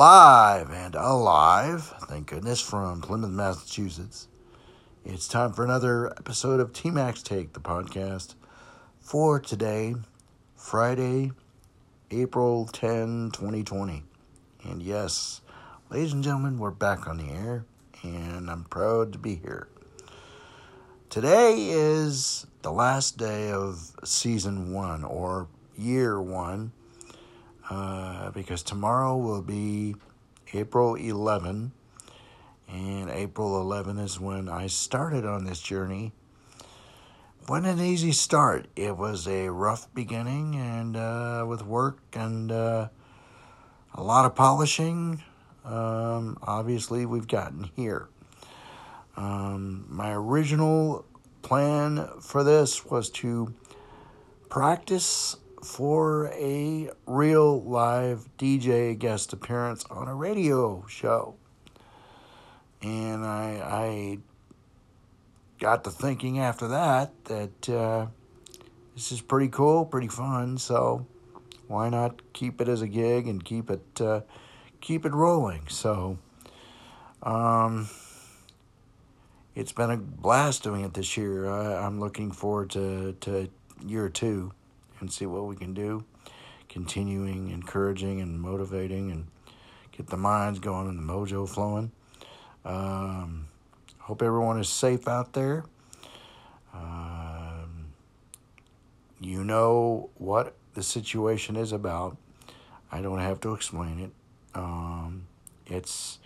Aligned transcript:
live 0.00 0.70
and 0.70 0.94
alive, 0.94 1.92
thank 2.08 2.26
goodness, 2.26 2.58
from 2.58 3.02
Plymouth, 3.02 3.28
Massachusetts. 3.28 4.28
It's 5.04 5.28
time 5.28 5.52
for 5.52 5.62
another 5.62 6.10
episode 6.12 6.58
of 6.58 6.72
TMAC's 6.72 7.22
Take, 7.22 7.52
the 7.52 7.60
podcast, 7.60 8.34
for 8.98 9.38
today, 9.38 9.94
Friday, 10.56 11.32
April 12.10 12.64
10, 12.72 13.32
2020. 13.34 14.02
And 14.64 14.82
yes, 14.82 15.42
ladies 15.90 16.14
and 16.14 16.24
gentlemen, 16.24 16.58
we're 16.58 16.70
back 16.70 17.06
on 17.06 17.18
the 17.18 17.30
air, 17.30 17.66
and 18.02 18.50
I'm 18.50 18.64
proud 18.64 19.12
to 19.12 19.18
be 19.18 19.34
here. 19.34 19.68
Today 21.10 21.68
is 21.68 22.46
the 22.62 22.72
last 22.72 23.18
day 23.18 23.52
of 23.52 23.92
season 24.04 24.72
one, 24.72 25.04
or 25.04 25.48
year 25.76 26.22
one 26.22 26.72
uh, 27.70 28.30
because 28.32 28.62
tomorrow 28.62 29.16
will 29.16 29.42
be 29.42 29.94
April 30.52 30.96
11, 30.96 31.70
and 32.68 33.10
April 33.10 33.60
11 33.60 33.98
is 33.98 34.18
when 34.18 34.48
I 34.48 34.66
started 34.66 35.24
on 35.24 35.44
this 35.44 35.60
journey. 35.60 36.12
Wasn't 37.48 37.66
an 37.66 37.84
easy 37.84 38.12
start. 38.12 38.66
It 38.76 38.96
was 38.96 39.26
a 39.26 39.48
rough 39.48 39.92
beginning, 39.94 40.56
and 40.56 40.96
uh, 40.96 41.44
with 41.48 41.62
work 41.62 42.00
and 42.12 42.50
uh, 42.50 42.88
a 43.94 44.02
lot 44.02 44.24
of 44.24 44.34
polishing, 44.34 45.22
um, 45.64 46.36
obviously 46.42 47.06
we've 47.06 47.28
gotten 47.28 47.70
here. 47.76 48.08
Um, 49.16 49.86
my 49.88 50.12
original 50.12 51.04
plan 51.42 52.08
for 52.20 52.42
this 52.42 52.84
was 52.86 53.10
to 53.10 53.54
practice 54.48 55.36
for 55.62 56.28
a 56.28 56.90
real 57.06 57.62
live 57.62 58.28
DJ 58.38 58.98
guest 58.98 59.32
appearance 59.32 59.84
on 59.90 60.08
a 60.08 60.14
radio 60.14 60.84
show. 60.88 61.34
And 62.82 63.24
I, 63.24 63.60
I 63.62 64.18
got 65.58 65.84
to 65.84 65.90
thinking 65.90 66.38
after 66.38 66.68
that 66.68 67.12
that 67.26 67.68
uh, 67.68 68.06
this 68.94 69.12
is 69.12 69.20
pretty 69.20 69.48
cool, 69.48 69.84
pretty 69.84 70.08
fun. 70.08 70.56
So 70.56 71.06
why 71.68 71.90
not 71.90 72.32
keep 72.32 72.60
it 72.60 72.68
as 72.68 72.80
a 72.82 72.88
gig 72.88 73.28
and 73.28 73.44
keep 73.44 73.70
it 73.70 74.00
uh, 74.00 74.22
keep 74.80 75.04
it 75.04 75.12
rolling? 75.12 75.68
So 75.68 76.18
um, 77.22 77.90
it's 79.54 79.72
been 79.72 79.90
a 79.90 79.98
blast 79.98 80.62
doing 80.62 80.84
it 80.84 80.94
this 80.94 81.18
year. 81.18 81.50
I, 81.50 81.84
I'm 81.84 82.00
looking 82.00 82.32
forward 82.32 82.70
to 82.70 83.12
to 83.20 83.50
year 83.84 84.08
two 84.08 84.52
and 85.00 85.12
see 85.12 85.26
what 85.26 85.46
we 85.46 85.56
can 85.56 85.74
do. 85.74 86.04
Continuing, 86.68 87.50
encouraging, 87.50 88.20
and 88.20 88.40
motivating, 88.40 89.10
and 89.10 89.26
get 89.92 90.06
the 90.06 90.16
minds 90.16 90.58
going 90.58 90.88
and 90.88 90.98
the 90.98 91.02
mojo 91.02 91.48
flowing. 91.48 91.90
Um, 92.64 93.48
hope 93.98 94.22
everyone 94.22 94.60
is 94.60 94.68
safe 94.68 95.08
out 95.08 95.32
there. 95.32 95.64
Um, 96.72 97.86
you 99.20 99.42
know 99.42 100.10
what 100.14 100.54
the 100.74 100.82
situation 100.82 101.56
is 101.56 101.72
about. 101.72 102.16
I 102.92 103.00
don't 103.00 103.18
have 103.18 103.40
to 103.40 103.54
explain 103.54 104.00
it. 104.00 104.10
Um, 104.54 105.26
it's 105.66 106.18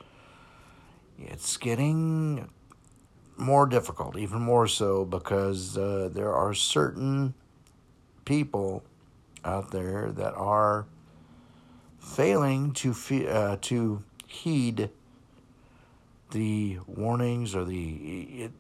it's 1.19 1.57
getting 1.57 2.49
more 3.37 3.67
difficult, 3.67 4.17
even 4.17 4.41
more 4.41 4.67
so 4.67 5.05
because 5.05 5.77
uh, 5.77 6.09
there 6.13 6.33
are 6.33 6.55
certain 6.55 7.35
people 8.25 8.83
out 9.45 9.71
there 9.71 10.11
that 10.13 10.35
are 10.35 10.87
failing 11.99 12.73
to 12.73 12.95
fe- 12.95 13.29
uh, 13.29 13.57
to 13.61 14.03
heed 14.27 14.91
the 16.31 16.79
warnings 16.87 17.55
or 17.55 17.65
the 17.65 17.75
you 17.75 18.51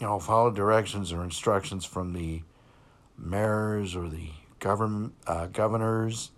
know 0.00 0.18
follow 0.18 0.50
directions 0.50 1.12
or 1.12 1.22
instructions 1.22 1.84
from 1.84 2.12
the 2.12 2.42
mayors 3.18 3.96
or 3.96 4.08
the 4.08 4.30
government 4.58 5.12
uh, 5.26 5.46
governors. 5.46 6.30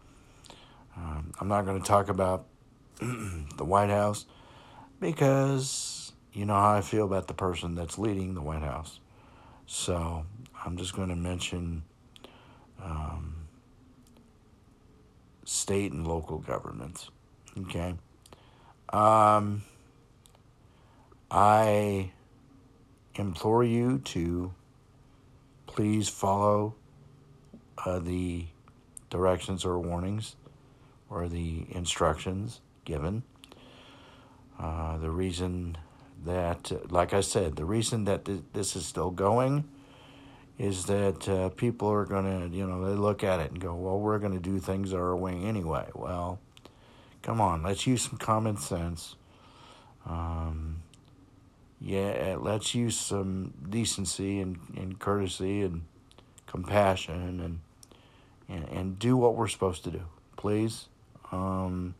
Um, 0.97 1.33
I'm 1.41 1.49
not 1.49 1.67
going 1.67 1.81
to 1.81 1.87
talk 1.87 2.09
about 2.09 2.47
the 3.01 3.65
White 3.65 3.91
House 3.91 4.27
because 4.99 6.13
you 6.33 6.47
know 6.47 6.55
how 6.55 6.75
I 6.75 6.81
feel 6.81 7.05
about 7.05 7.29
the 7.29 7.35
person 7.35 7.75
that's 7.75 7.99
leading 7.99 8.35
the 8.35 8.43
White 8.43 8.63
House. 8.63 9.01
So 9.67 10.25
I'm 10.65 10.77
just 10.77 10.95
going 10.95 11.09
to 11.09 11.17
mention 11.17 11.83
um, 12.83 13.35
state 15.45 15.93
and 15.93 16.07
local 16.07 16.39
governments. 16.39 17.11
Okay. 17.59 17.95
Um, 18.91 19.63
I 21.31 22.11
implore 23.15 23.65
you 23.65 23.99
to 23.99 24.53
please 25.67 26.09
follow 26.09 26.75
uh, 27.85 27.99
the 27.99 28.47
directions 29.11 29.65
or 29.65 29.79
warnings 29.79 30.37
or 31.11 31.29
the 31.29 31.67
instructions 31.71 32.61
given. 32.85 33.23
Uh, 34.59 34.97
the 34.99 35.11
reason 35.11 35.77
that, 36.25 36.73
like 36.91 37.13
I 37.13 37.21
said, 37.21 37.57
the 37.57 37.65
reason 37.65 38.05
that 38.05 38.25
th- 38.25 38.43
this 38.53 38.75
is 38.75 38.87
still 38.87 39.11
going 39.11 39.65
is 40.59 40.87
that 40.87 41.29
uh, 41.29 41.51
people 41.51 41.89
are 41.89 42.05
going 42.05 42.51
to, 42.51 42.57
you 42.57 42.67
know, 42.67 42.85
they 42.85 42.97
look 42.97 43.23
at 43.23 43.41
it 43.41 43.51
and 43.51 43.61
go, 43.61 43.75
well, 43.75 43.99
we're 43.99 44.19
going 44.19 44.33
to 44.33 44.41
do 44.41 44.59
things 44.59 44.95
our 44.95 45.15
way 45.15 45.35
anyway. 45.35 45.87
Well, 45.95 46.39
come 47.23 47.41
on, 47.41 47.63
let's 47.63 47.87
use 47.87 48.03
some 48.03 48.19
common 48.19 48.57
sense. 48.57 49.17
Um, 50.07 50.83
yeah, 51.81 52.37
let's 52.39 52.75
use 52.75 52.97
some 52.97 53.53
decency 53.69 54.41
and, 54.41 54.59
and 54.77 54.99
courtesy 54.99 55.63
and 55.63 55.83
compassion 56.47 57.41
and, 57.41 57.61
and, 58.49 58.69
and 58.71 58.99
do 58.99 59.17
what 59.17 59.35
we're 59.35 59.49
supposed 59.49 59.85
to 59.85 59.91
do, 59.91 60.03
please. 60.37 60.87
Um, 61.33 61.95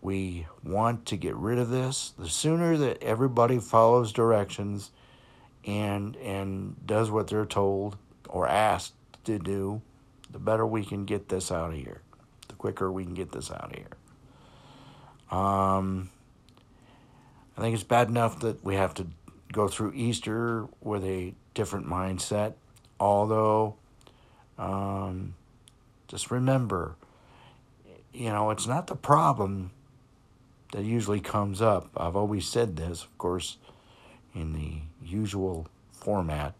we 0.00 0.46
want 0.64 1.04
to 1.06 1.16
get 1.16 1.34
rid 1.34 1.58
of 1.58 1.68
this. 1.68 2.14
The 2.18 2.28
sooner 2.28 2.76
that 2.78 3.02
everybody 3.02 3.58
follows 3.58 4.12
directions 4.12 4.92
and 5.64 6.16
and 6.16 6.76
does 6.86 7.10
what 7.10 7.28
they're 7.28 7.46
told 7.46 7.96
or 8.28 8.48
asked 8.48 8.94
to 9.24 9.38
do, 9.38 9.80
the 10.30 10.38
better 10.38 10.66
we 10.66 10.84
can 10.84 11.04
get 11.04 11.28
this 11.28 11.50
out 11.50 11.70
of 11.70 11.76
here. 11.76 12.00
The 12.48 12.54
quicker 12.54 12.90
we 12.90 13.04
can 13.04 13.14
get 13.14 13.32
this 13.32 13.50
out 13.50 13.72
of 13.72 13.76
here. 13.76 13.96
Um, 15.30 16.10
I 17.56 17.60
think 17.60 17.74
it's 17.74 17.84
bad 17.84 18.08
enough 18.08 18.40
that 18.40 18.64
we 18.64 18.76
have 18.76 18.94
to 18.94 19.06
go 19.52 19.68
through 19.68 19.92
Easter 19.94 20.66
with 20.80 21.04
a 21.04 21.34
different 21.54 21.86
mindset. 21.86 22.54
Although, 23.00 23.76
um, 24.58 25.34
just 26.08 26.30
remember, 26.30 26.96
you 28.12 28.30
know, 28.30 28.50
it's 28.50 28.66
not 28.66 28.86
the 28.86 28.96
problem 28.96 29.70
that 30.72 30.84
usually 30.84 31.20
comes 31.20 31.62
up. 31.62 31.90
I've 31.96 32.16
always 32.16 32.46
said 32.46 32.76
this, 32.76 33.02
of 33.02 33.16
course 33.18 33.58
in 34.34 34.52
the 34.52 34.78
usual 35.04 35.66
format. 35.92 36.54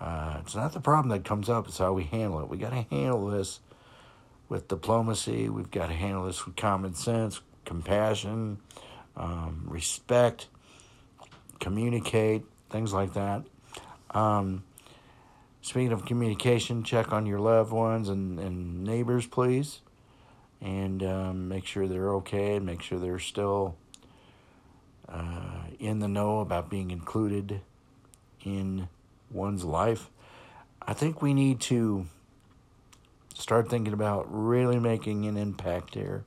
Uh, 0.00 0.38
it's 0.40 0.54
not 0.54 0.72
the 0.72 0.80
problem 0.80 1.10
that 1.10 1.24
comes 1.24 1.48
up, 1.48 1.68
it's 1.68 1.78
how 1.78 1.92
we 1.92 2.04
handle 2.04 2.40
it. 2.40 2.48
We 2.48 2.58
got 2.58 2.70
to 2.70 2.86
handle 2.94 3.26
this 3.26 3.60
with 4.48 4.68
diplomacy, 4.68 5.48
we've 5.48 5.70
got 5.70 5.86
to 5.86 5.94
handle 5.94 6.26
this 6.26 6.44
with 6.44 6.56
common 6.56 6.94
sense, 6.94 7.40
compassion, 7.64 8.58
um, 9.16 9.64
respect, 9.66 10.48
communicate, 11.60 12.44
things 12.70 12.92
like 12.92 13.14
that. 13.14 13.42
Um, 14.10 14.64
speaking 15.62 15.92
of 15.92 16.04
communication, 16.04 16.84
check 16.84 17.12
on 17.12 17.26
your 17.26 17.40
loved 17.40 17.72
ones 17.72 18.08
and, 18.08 18.38
and 18.38 18.84
neighbors, 18.84 19.26
please, 19.26 19.80
and 20.60 21.02
um, 21.02 21.48
make 21.48 21.66
sure 21.66 21.86
they're 21.86 22.14
okay 22.16 22.56
and 22.56 22.66
make 22.66 22.82
sure 22.82 22.98
they're 22.98 23.18
still 23.18 23.76
uh, 25.08 25.53
in 25.78 25.98
the 26.00 26.08
know 26.08 26.40
about 26.40 26.70
being 26.70 26.90
included 26.90 27.60
in 28.42 28.88
one's 29.30 29.64
life. 29.64 30.10
I 30.82 30.92
think 30.92 31.22
we 31.22 31.34
need 31.34 31.60
to 31.62 32.06
start 33.34 33.68
thinking 33.68 33.92
about 33.92 34.26
really 34.28 34.78
making 34.78 35.26
an 35.26 35.36
impact 35.36 35.94
here, 35.94 36.24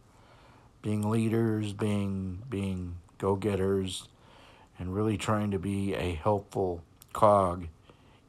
being 0.82 1.10
leaders, 1.10 1.74
being 1.74 2.44
being 2.50 2.98
go-getters, 3.18 4.08
and 4.80 4.94
really 4.94 5.18
trying 5.18 5.52
to 5.52 5.60
be 5.60 5.94
a 5.94 6.14
helpful 6.14 6.84
cog 7.14 7.68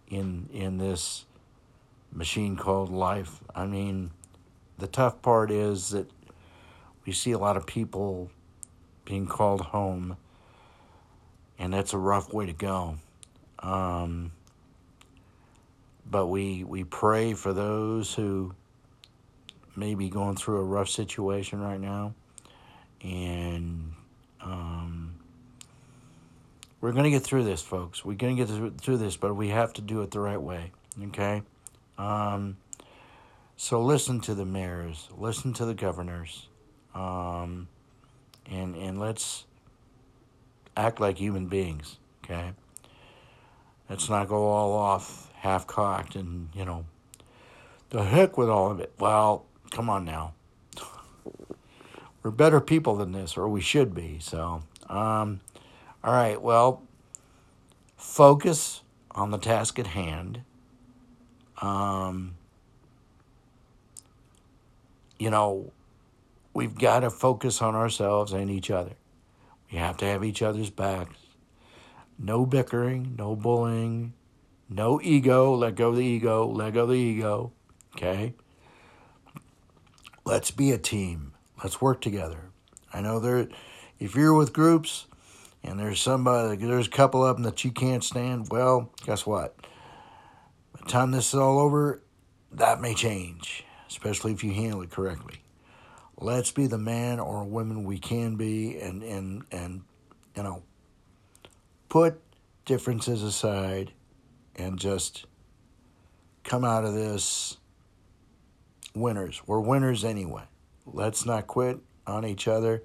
in 0.09 0.49
in 0.53 0.79
this 0.79 1.25
machine 2.13 2.57
called 2.57 2.91
life. 2.91 3.41
I 3.55 3.67
mean, 3.67 4.11
the 4.79 4.87
tough 4.87 5.21
part 5.23 5.51
is 5.51 5.91
that 5.91 6.11
we 7.05 7.13
see 7.13 7.33
a 7.33 7.39
lot 7.39 7.57
of 7.57 7.67
people 7.67 8.31
being 9.05 9.27
called 9.27 9.61
home 9.63 10.17
and 11.59 11.73
that's 11.73 11.93
a 11.93 11.99
rough 11.99 12.33
way 12.33 12.47
to 12.47 12.53
go. 12.53 12.97
Um, 13.59 14.33
but 16.11 16.27
we 16.27 16.65
we 16.65 16.85
pray 16.85 17.35
for 17.35 17.53
those 17.53 18.15
who 18.15 18.55
may 19.77 19.95
be 19.95 20.09
going 20.09 20.37
through 20.37 20.59
a 20.59 20.65
rough 20.65 20.89
situation 20.89 21.61
right 21.61 21.81
now. 21.81 22.15
And 23.03 23.93
um, 24.41 25.15
we're 26.81 26.93
going 26.93 27.05
to 27.05 27.11
get 27.11 27.23
through 27.23 27.45
this, 27.45 27.63
folks. 27.63 28.05
We're 28.05 28.17
going 28.17 28.37
to 28.37 28.45
get 28.45 28.81
through 28.81 28.97
this, 28.97 29.17
but 29.17 29.35
we 29.35 29.49
have 29.49 29.73
to 29.75 29.83
do 29.83 30.03
it 30.03 30.11
the 30.11 30.21
right 30.21 30.41
way. 30.41 30.73
Okay? 31.09 31.43
Um, 31.97 32.57
so 33.57 33.83
listen 33.83 34.21
to 34.23 34.35
the 34.35 34.45
mayors, 34.45 35.09
listen 35.17 35.53
to 35.55 35.65
the 35.65 35.75
governors, 35.75 36.47
um, 36.95 37.69
and 38.49 38.77
and 38.77 39.01
let's 39.01 39.45
act 40.79 41.01
like 41.01 41.19
human 41.19 41.47
beings. 41.47 41.99
Okay? 42.25 42.53
Let's 43.91 44.09
not 44.09 44.29
go 44.29 44.47
all 44.47 44.73
off 44.73 45.33
half 45.35 45.67
cocked 45.67 46.15
and 46.15 46.49
you 46.55 46.65
know 46.65 46.85
the 47.91 48.05
heck 48.05 48.37
with 48.39 48.49
all 48.49 48.71
of 48.71 48.81
it. 48.81 48.93
Well, 48.99 49.45
come 49.71 49.91
on 49.91 50.05
now. 50.05 50.35
We're 52.23 52.31
better 52.31 52.61
people 52.61 52.97
than 52.97 53.13
this, 53.13 53.37
or 53.37 53.49
we 53.49 53.61
should 53.61 53.95
be. 53.95 54.19
So, 54.21 54.63
um, 54.89 55.41
all 56.05 56.13
right. 56.13 56.41
Well, 56.41 56.83
focus 57.97 58.83
on 59.13 59.31
the 59.31 59.39
task 59.39 59.79
at 59.79 59.89
hand. 59.89 60.43
Um, 61.63 62.35
you 65.19 65.31
know, 65.31 65.73
we've 66.53 66.79
got 66.79 67.01
to 67.01 67.11
focus 67.11 67.63
on 67.63 67.75
ourselves 67.75 68.33
and 68.33 68.51
each 68.51 68.71
other. 68.71 68.93
We 69.71 69.79
have 69.79 69.97
to 69.99 70.07
have 70.07 70.25
each 70.25 70.43
other's 70.43 70.71
backs. 70.71 71.17
No 72.19 72.47
bickering, 72.47 73.15
no 73.17 73.37
bullying, 73.37 74.15
no 74.69 75.01
ego. 75.01 75.55
Let 75.55 75.77
go 75.77 75.91
of 75.91 75.97
the 75.97 76.05
ego. 76.05 76.47
Let 76.47 76.75
go 76.75 76.83
of 76.83 76.89
the 76.89 76.95
ego. 76.95 77.53
Okay? 77.97 78.35
Let's 80.25 80.51
be 80.51 80.73
a 80.73 80.79
team. 80.79 81.33
Let's 81.63 81.81
work 81.81 82.01
together. 82.01 82.51
I 82.93 83.01
know 83.01 83.21
there, 83.21 83.49
if 83.99 84.15
you're 84.15 84.35
with 84.35 84.53
groups 84.53 85.07
and 85.63 85.79
there's 85.79 86.01
somebody, 86.01 86.57
there's 86.57 86.87
a 86.87 86.91
couple 86.91 87.25
of 87.25 87.37
them 87.37 87.45
that 87.45 87.65
you 87.65 87.71
can't 87.71 88.05
stand, 88.05 88.49
well, 88.51 88.91
guess 89.05 89.27
what? 89.27 89.57
By 90.73 90.81
the 90.83 90.89
time 90.89 91.11
this 91.11 91.29
is 91.29 91.35
all 91.35 91.59
over, 91.59 92.03
that 92.53 92.81
may 92.81 92.95
change, 92.95 93.65
especially 93.89 94.33
if 94.33 94.43
you 94.43 94.53
handle 94.53 94.83
it 94.83 94.91
correctly. 94.91 95.43
Let's 96.21 96.51
be 96.51 96.67
the 96.67 96.79
man 96.79 97.21
or 97.21 97.45
woman 97.45 97.85
we 97.85 97.99
can 97.99 98.35
be 98.35 98.79
and, 98.81 99.05
and, 99.05 99.45
and 99.53 99.83
you 100.37 100.43
know, 100.43 100.63
put 101.89 102.21
differences 102.65 103.23
aside 103.23 103.93
and 104.57 104.79
just 104.79 105.27
come 106.43 106.65
out 106.65 106.85
of 106.85 106.93
this 106.93 107.59
winners. 108.95 109.43
We're 109.47 109.61
winners 109.61 110.05
anyway. 110.05 110.43
Let's 110.87 111.25
not 111.25 111.47
quit 111.47 111.79
on 112.05 112.27
each 112.27 112.49
other, 112.49 112.83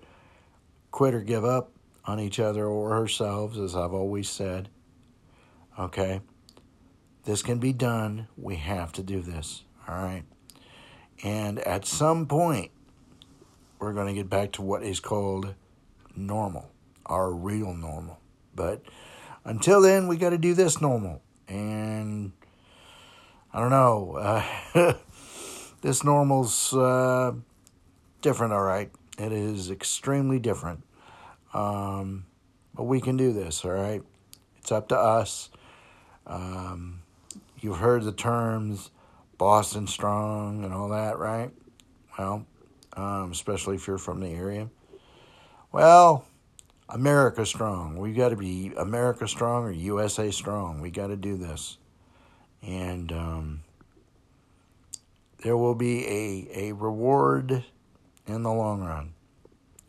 quit 0.92 1.16
or 1.16 1.22
give 1.22 1.44
up 1.44 1.72
on 2.06 2.20
each 2.20 2.40
other 2.40 2.66
or 2.66 2.94
ourselves, 2.94 3.58
as 3.58 3.76
I've 3.76 3.94
always 3.94 4.30
said. 4.30 4.70
Okay? 5.80 6.22
This 7.24 7.42
can 7.42 7.58
be 7.58 7.74
done. 7.74 8.28
We 8.38 8.58
have 8.58 8.92
to 8.94 9.04
do 9.04 9.22
this. 9.22 9.64
All 9.88 9.96
right? 9.96 10.24
And 11.24 11.60
at 11.60 11.86
some 11.86 12.28
point, 12.28 12.72
we're 13.84 13.94
going 13.94 14.08
to 14.08 14.14
get 14.14 14.30
back 14.30 14.54
to 14.54 14.62
what 14.62 14.82
is 14.84 15.00
called 15.00 15.54
normal, 16.16 16.70
our 17.06 17.32
real 17.32 17.74
normal. 17.74 18.20
But 18.56 18.82
until 19.44 19.82
then, 19.82 20.08
we 20.08 20.16
got 20.16 20.30
to 20.30 20.38
do 20.38 20.54
this 20.54 20.80
normal. 20.80 21.22
And 21.48 22.32
I 23.54 23.60
don't 23.60 23.72
know. 23.72 24.16
Uh, 24.74 24.94
this 25.82 26.04
normal's 26.04 26.74
uh, 26.74 27.34
different, 28.22 28.54
all 28.54 28.64
right. 28.64 28.90
It 29.18 29.32
is 29.32 29.70
extremely 29.70 30.40
different. 30.40 30.84
Um, 31.54 32.26
but 32.74 32.84
we 32.84 33.02
can 33.02 33.18
do 33.18 33.34
this, 33.34 33.64
all 33.66 33.72
right. 33.72 34.02
It's 34.60 34.72
up 34.72 34.88
to 34.90 34.98
us. 34.98 35.50
Um, 36.26 37.02
you've 37.60 37.78
heard 37.78 38.04
the 38.04 38.14
terms 38.14 38.92
Boston 39.38 39.88
Strong 39.88 40.64
and 40.64 40.74
all 40.74 40.90
that, 40.90 41.20
right? 41.20 41.52
Well, 42.18 42.46
um, 42.96 43.32
especially 43.32 43.76
if 43.76 43.88
you're 43.88 43.98
from 43.98 44.20
the 44.20 44.30
area. 44.30 44.70
Well, 45.72 46.26
America 46.90 47.46
strong. 47.46 47.98
We've 47.98 48.16
got 48.16 48.30
to 48.30 48.36
be 48.36 48.72
America 48.78 49.28
strong 49.28 49.64
or 49.64 49.72
USA 49.72 50.32
strong. 50.32 50.82
We 50.82 50.92
got 50.92 51.08
to 51.08 51.16
do 51.16 51.38
this, 51.38 51.78
and 52.62 53.12
um, 53.12 53.64
there 55.44 55.58
will 55.58 55.76
be 55.76 56.06
a 56.08 56.68
a 56.68 56.72
reward 56.74 57.64
in 58.28 58.44
the 58.44 58.52
long 58.52 58.82
run, 58.82 59.14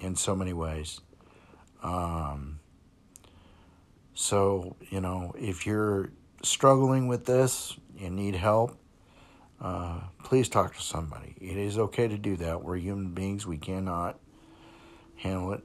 in 0.00 0.16
so 0.16 0.34
many 0.34 0.52
ways. 0.52 1.00
Um, 1.82 2.60
so 4.14 4.76
you 4.88 5.00
know, 5.00 5.34
if 5.38 5.66
you're 5.66 6.10
struggling 6.42 7.08
with 7.08 7.26
this, 7.26 7.76
you 7.98 8.10
need 8.10 8.34
help. 8.34 8.78
Uh, 9.64 9.98
please 10.22 10.50
talk 10.50 10.74
to 10.76 10.82
somebody. 10.82 11.34
It 11.40 11.56
is 11.56 11.78
okay 11.78 12.06
to 12.06 12.18
do 12.18 12.36
that. 12.36 12.62
We're 12.62 12.76
human 12.76 13.14
beings. 13.14 13.46
We 13.46 13.56
cannot 13.56 14.20
handle 15.16 15.54
it 15.54 15.62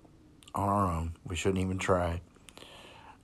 on 0.55 0.69
our 0.69 0.89
own. 0.89 1.15
We 1.25 1.35
shouldn't 1.35 1.59
even 1.59 1.79
try. 1.79 2.21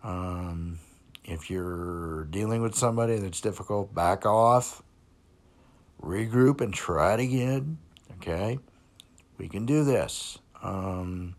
Um, 0.03 0.79
if 1.23 1.49
you're 1.49 2.25
dealing 2.25 2.61
with 2.61 2.75
somebody 2.75 3.17
that's 3.19 3.39
difficult, 3.39 3.95
back 3.95 4.25
off, 4.25 4.83
regroup, 6.03 6.59
and 6.59 6.73
try 6.73 7.13
it 7.13 7.21
again. 7.21 7.77
Okay? 8.17 8.59
We 9.37 9.47
can 9.47 9.65
do 9.65 9.85
this. 9.85 10.39
Um, 10.61 11.35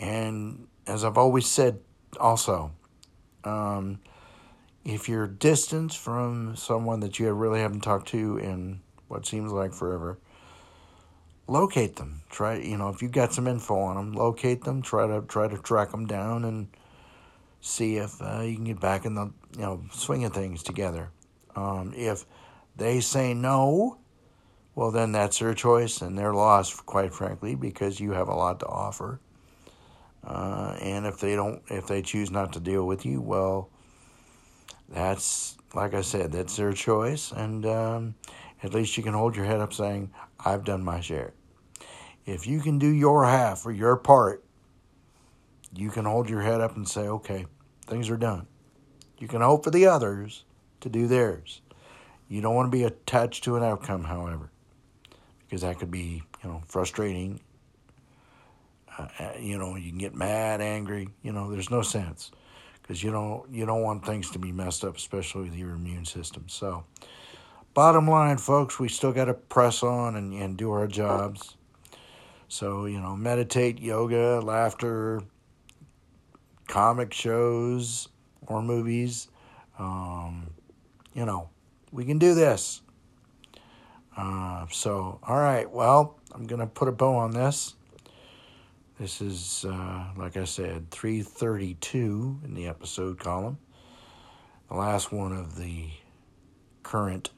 and 0.00 0.68
as 0.86 1.04
I've 1.04 1.18
always 1.18 1.46
said, 1.46 1.80
also, 2.18 2.72
um, 3.44 4.00
if 4.84 5.08
you're 5.08 5.26
distant 5.26 5.94
from 5.94 6.56
someone 6.56 7.00
that 7.00 7.18
you 7.18 7.32
really 7.32 7.60
haven't 7.60 7.80
talked 7.80 8.08
to 8.08 8.36
in 8.36 8.80
what 9.08 9.26
seems 9.26 9.50
like 9.50 9.72
forever, 9.72 10.18
locate 11.46 11.96
them. 11.96 12.22
Try, 12.30 12.56
you 12.56 12.76
know, 12.76 12.90
if 12.90 13.00
you've 13.00 13.12
got 13.12 13.32
some 13.32 13.46
info 13.46 13.78
on 13.78 13.96
them, 13.96 14.12
locate 14.12 14.64
them. 14.64 14.82
Try 14.82 15.06
to 15.06 15.22
try 15.22 15.48
to 15.48 15.58
track 15.58 15.90
them 15.90 16.06
down 16.06 16.44
and 16.44 16.68
see 17.60 17.96
if 17.96 18.20
uh, 18.20 18.40
you 18.40 18.56
can 18.56 18.64
get 18.64 18.80
back 18.80 19.06
in 19.06 19.14
the 19.14 19.32
you 19.56 19.62
know 19.62 19.82
swing 19.92 20.24
of 20.24 20.34
things 20.34 20.62
together. 20.62 21.10
Um, 21.56 21.94
if 21.96 22.26
they 22.76 23.00
say 23.00 23.32
no, 23.32 23.98
well 24.74 24.90
then 24.90 25.12
that's 25.12 25.38
their 25.38 25.54
choice 25.54 26.02
and 26.02 26.18
their 26.18 26.34
loss, 26.34 26.78
quite 26.80 27.14
frankly, 27.14 27.54
because 27.54 28.00
you 28.00 28.12
have 28.12 28.28
a 28.28 28.34
lot 28.34 28.60
to 28.60 28.66
offer. 28.66 29.20
Uh, 30.26 30.76
and 30.80 31.06
if 31.06 31.20
they 31.20 31.36
don't, 31.36 31.62
if 31.68 31.86
they 31.86 32.02
choose 32.02 32.30
not 32.30 32.54
to 32.54 32.60
deal 32.60 32.86
with 32.86 33.04
you, 33.04 33.20
well, 33.20 33.70
that's 34.88 35.56
like 35.74 35.94
I 35.94 36.02
said, 36.02 36.32
that's 36.32 36.56
their 36.56 36.72
choice, 36.72 37.32
and 37.32 37.66
um, 37.66 38.14
at 38.62 38.72
least 38.72 38.96
you 38.96 39.02
can 39.02 39.14
hold 39.14 39.36
your 39.36 39.44
head 39.44 39.60
up 39.60 39.72
saying, 39.72 40.10
I've 40.44 40.64
done 40.64 40.84
my 40.84 41.00
share. 41.00 41.32
If 42.26 42.46
you 42.46 42.60
can 42.60 42.78
do 42.78 42.88
your 42.88 43.24
half 43.24 43.66
or 43.66 43.72
your 43.72 43.96
part, 43.96 44.44
you 45.74 45.90
can 45.90 46.04
hold 46.04 46.30
your 46.30 46.40
head 46.40 46.60
up 46.60 46.76
and 46.76 46.88
say, 46.88 47.02
okay, 47.02 47.46
things 47.86 48.08
are 48.08 48.16
done. 48.16 48.46
You 49.18 49.28
can 49.28 49.40
hope 49.40 49.64
for 49.64 49.70
the 49.70 49.86
others 49.86 50.44
to 50.80 50.88
do 50.88 51.06
theirs. 51.06 51.60
You 52.28 52.40
don't 52.40 52.54
want 52.54 52.70
to 52.70 52.76
be 52.76 52.84
attached 52.84 53.44
to 53.44 53.56
an 53.56 53.62
outcome, 53.62 54.04
however, 54.04 54.50
because 55.40 55.62
that 55.62 55.78
could 55.78 55.90
be, 55.90 56.22
you 56.42 56.48
know, 56.48 56.62
frustrating. 56.66 57.40
Uh, 58.96 59.08
uh 59.18 59.32
you 59.38 59.58
know, 59.58 59.76
you 59.76 59.90
can 59.90 59.98
get 59.98 60.14
mad, 60.14 60.60
angry. 60.60 61.08
You 61.22 61.32
know, 61.32 61.50
there's 61.50 61.70
no 61.70 61.82
sense 61.82 62.30
because 62.84 63.02
you 63.02 63.10
don't 63.10 63.50
you 63.50 63.64
don't 63.64 63.82
want 63.82 64.04
things 64.04 64.30
to 64.30 64.38
be 64.38 64.52
messed 64.52 64.84
up, 64.84 64.96
especially 64.96 65.44
with 65.44 65.54
your 65.54 65.70
immune 65.70 66.04
system. 66.04 66.44
So, 66.48 66.84
bottom 67.72 68.08
line, 68.08 68.36
folks, 68.36 68.78
we 68.78 68.88
still 68.88 69.12
got 69.12 69.24
to 69.24 69.34
press 69.34 69.82
on 69.82 70.16
and, 70.16 70.34
and 70.34 70.56
do 70.56 70.70
our 70.70 70.86
jobs. 70.86 71.56
So, 72.48 72.84
you 72.84 73.00
know, 73.00 73.16
meditate, 73.16 73.80
yoga, 73.80 74.40
laughter, 74.40 75.22
comic 76.68 77.14
shows 77.14 78.08
or 78.46 78.62
movies. 78.62 79.28
Um, 79.78 80.50
you 81.14 81.24
know, 81.24 81.48
we 81.90 82.04
can 82.04 82.18
do 82.18 82.34
this. 82.34 82.82
Uh, 84.16 84.66
so, 84.70 85.18
all 85.26 85.38
right, 85.38 85.68
well, 85.68 86.18
I'm 86.32 86.46
going 86.46 86.60
to 86.60 86.66
put 86.66 86.86
a 86.86 86.92
bow 86.92 87.16
on 87.16 87.30
this. 87.30 87.74
This 88.98 89.20
is, 89.20 89.64
uh, 89.68 90.04
like 90.16 90.36
I 90.36 90.44
said, 90.44 90.88
332 90.92 92.40
in 92.44 92.54
the 92.54 92.68
episode 92.68 93.18
column. 93.18 93.58
The 94.68 94.76
last 94.76 95.10
one 95.10 95.32
of 95.32 95.56
the 95.56 95.88
current 96.84 97.30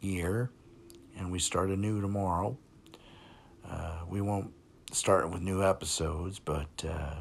year, 0.00 0.50
and 1.16 1.30
we 1.30 1.38
start 1.38 1.70
anew 1.70 2.00
tomorrow. 2.00 2.58
Uh, 3.64 4.00
we 4.08 4.20
won't 4.22 4.50
start 4.90 5.30
with 5.30 5.40
new 5.40 5.62
episodes, 5.62 6.40
but 6.40 6.84
uh, 6.84 7.14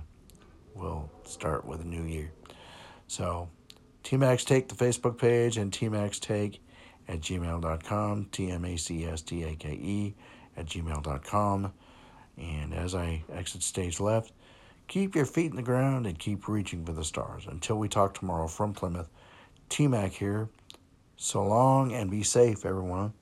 we'll 0.73 1.11
start 1.23 1.63
with 1.63 1.81
a 1.81 1.87
new 1.87 2.03
year. 2.03 2.31
So, 3.07 3.47
TMAC's 4.03 4.43
Take, 4.43 4.69
the 4.69 4.75
Facebook 4.75 5.19
page, 5.19 5.57
and 5.57 5.71
TMAC's 5.71 6.19
Take 6.19 6.63
at 7.07 7.21
gmail.com, 7.21 8.25
T 8.31 8.49
M 8.49 8.65
A 8.65 8.75
C 8.75 9.05
S 9.05 9.21
T 9.21 9.43
A 9.43 9.55
K 9.55 9.69
E 9.69 10.15
at 10.57 10.65
gmail.com. 10.65 11.73
And 12.37 12.73
as 12.73 12.95
I 12.95 13.23
exit 13.31 13.63
stage 13.63 13.99
left, 13.99 14.31
keep 14.87 15.15
your 15.15 15.25
feet 15.25 15.51
in 15.51 15.55
the 15.55 15.63
ground 15.63 16.07
and 16.07 16.17
keep 16.17 16.47
reaching 16.47 16.85
for 16.85 16.91
the 16.91 17.03
stars. 17.03 17.45
Until 17.47 17.77
we 17.77 17.87
talk 17.87 18.13
tomorrow 18.13 18.47
from 18.47 18.73
Plymouth, 18.73 19.09
TMAC 19.69 20.11
here. 20.11 20.49
So 21.15 21.45
long 21.45 21.93
and 21.93 22.09
be 22.09 22.23
safe, 22.23 22.65
everyone. 22.65 23.13